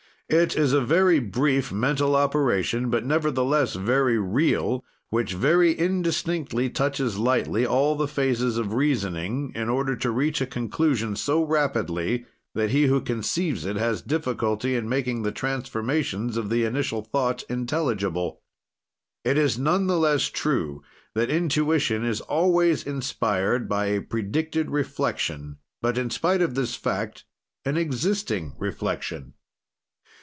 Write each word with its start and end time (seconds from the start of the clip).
It 0.33 0.55
is 0.55 0.71
a 0.71 0.79
very 0.79 1.19
brief 1.19 1.73
mental 1.73 2.15
operation, 2.15 2.89
but, 2.89 3.03
nevertheless, 3.05 3.75
very 3.75 4.17
real, 4.17 4.81
which, 5.09 5.33
very 5.33 5.73
indistinctly, 5.77 6.69
touches 6.69 7.17
lightly 7.17 7.65
all 7.65 7.97
the 7.97 8.07
phases 8.07 8.57
of 8.57 8.71
reasoning, 8.71 9.51
in 9.55 9.67
order 9.67 9.93
to 9.97 10.09
reach 10.09 10.39
a 10.39 10.45
conclusion 10.47 11.17
so 11.17 11.43
rapidly 11.43 12.25
that 12.55 12.69
he 12.69 12.83
who 12.87 13.01
conceives 13.01 13.65
it 13.65 13.75
has 13.75 14.01
difficulty 14.01 14.73
in 14.73 14.87
making 14.87 15.23
the 15.23 15.33
transformations 15.33 16.37
of 16.37 16.49
the 16.49 16.63
initial 16.63 17.01
thought 17.01 17.43
intelligible. 17.49 18.39
It 19.25 19.37
is 19.37 19.59
none 19.59 19.87
the 19.87 19.99
less 19.99 20.27
true 20.29 20.81
that 21.13 21.29
intuition 21.29 22.05
is 22.05 22.21
always 22.21 22.83
inspired 22.85 23.67
by 23.67 23.87
a 23.87 24.01
predicted 24.01 24.71
reflection, 24.71 25.57
but, 25.81 25.97
in 25.97 26.09
spite 26.09 26.41
of 26.41 26.55
this 26.55 26.73
fact, 26.73 27.25
an 27.65 27.75
existing 27.75 28.53
reflection. 28.57 29.33